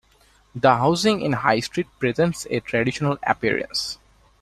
[0.55, 3.99] The housing in High Street presents a traditional appearance.